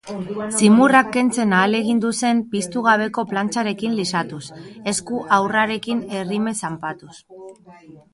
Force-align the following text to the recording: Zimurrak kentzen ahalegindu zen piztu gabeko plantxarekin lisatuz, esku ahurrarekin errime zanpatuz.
Zimurrak 0.59 1.09
kentzen 1.15 1.51
ahalegindu 1.57 2.13
zen 2.21 2.39
piztu 2.53 2.81
gabeko 2.87 3.23
plantxarekin 3.33 3.93
lisatuz, 3.99 4.41
esku 4.93 5.21
ahurrarekin 5.37 6.01
errime 6.23 6.55
zanpatuz. 6.63 7.15